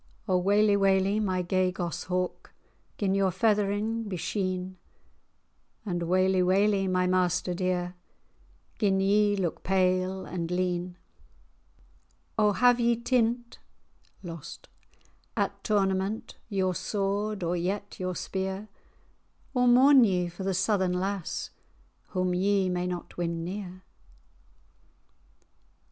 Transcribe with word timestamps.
"O 0.27 0.35
waly, 0.35 0.75
waly, 0.75 1.19
my 1.21 1.43
gay 1.43 1.71
goss 1.71 2.05
hawk, 2.05 2.51
Gin 2.97 3.13
your 3.13 3.29
feathering 3.29 4.05
be 4.09 4.17
sheen!" 4.17 4.77
"And 5.85 6.01
waly, 6.07 6.41
waly, 6.41 6.87
my 6.89 7.05
master 7.05 7.53
dear, 7.53 7.93
Gin 8.79 8.99
ye 8.99 9.35
look 9.35 9.61
pale 9.61 10.25
and 10.25 10.49
lean! 10.49 10.97
O 12.35 12.51
have 12.53 12.79
ye 12.79 12.95
tint[#] 12.95 13.59
at 15.37 15.63
tournament 15.63 16.35
Your 16.49 16.73
sword, 16.73 17.43
or 17.43 17.55
yet 17.55 17.99
your 17.99 18.15
spear? 18.15 18.69
Or 19.53 19.67
mourn 19.67 20.03
ye 20.03 20.29
for 20.29 20.41
the 20.41 20.55
Southern 20.55 20.93
lass, 20.93 21.51
Whom 22.07 22.33
ye 22.33 22.69
may 22.69 22.87
not 22.87 23.17
win 23.17 23.43
near?" 23.43 23.83